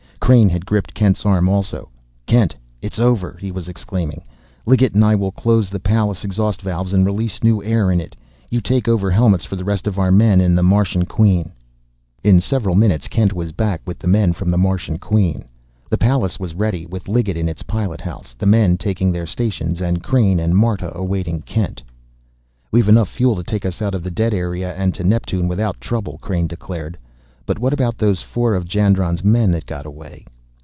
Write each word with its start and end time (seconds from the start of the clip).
Crain 0.31 0.47
had 0.49 0.65
gripped 0.67 0.93
Kent's 0.93 1.25
arm 1.25 1.49
also. 1.49 1.89
"Kent, 2.25 2.55
it's 2.81 2.99
over!" 2.99 3.37
he 3.41 3.51
was 3.51 3.67
exclaiming. 3.67 4.23
"Liggett 4.65 4.93
and 4.93 5.03
I 5.03 5.13
will 5.13 5.31
close 5.31 5.69
the 5.69 5.79
Pallas' 5.79 6.23
exhaust 6.23 6.61
valves 6.61 6.93
and 6.93 7.05
release 7.05 7.43
new 7.43 7.61
air 7.61 7.91
in 7.91 7.99
it. 7.99 8.15
You 8.49 8.61
take 8.61 8.87
over 8.87 9.11
helmets 9.11 9.43
for 9.43 9.57
the 9.57 9.65
rest 9.65 9.87
of 9.87 9.99
our 9.99 10.11
men 10.11 10.39
in 10.39 10.55
the 10.55 10.63
Martian 10.63 11.05
Queen." 11.05 11.51
In 12.23 12.39
several 12.39 12.75
minutes 12.75 13.09
Kent 13.09 13.33
was 13.33 13.51
back 13.51 13.81
with 13.85 13.99
the 13.99 14.07
men 14.07 14.31
from 14.31 14.49
the 14.49 14.57
Martian 14.59 14.99
Queen. 14.99 15.43
The 15.89 15.97
Pallas 15.97 16.39
was 16.39 16.55
ready, 16.55 16.85
with 16.85 17.09
Liggett 17.09 17.35
in 17.35 17.49
its 17.49 17.63
pilot 17.63 17.99
house, 17.99 18.33
the 18.37 18.45
men 18.45 18.77
taking 18.77 19.11
their 19.11 19.25
stations, 19.27 19.81
and 19.81 20.01
Crain 20.03 20.39
and 20.39 20.55
Marta 20.55 20.95
awaiting 20.95 21.41
Kent. 21.41 21.81
"We've 22.71 22.87
enough 22.87 23.09
fuel 23.09 23.35
to 23.35 23.43
take 23.43 23.65
us 23.65 23.81
out 23.81 23.95
of 23.95 24.03
the 24.03 24.11
dead 24.11 24.33
area 24.33 24.73
and 24.75 24.93
to 24.93 25.03
Neptune 25.03 25.49
without 25.49 25.81
trouble!" 25.81 26.19
Crain 26.21 26.47
declared. 26.47 26.97
"But 27.47 27.57
what 27.59 27.73
about 27.73 27.97
those 27.97 28.21
four 28.21 28.53
of 28.53 28.65
Jandron's 28.65 29.23
men 29.25 29.49
that 29.51 29.65
got 29.65 29.85
away?" 29.85 30.25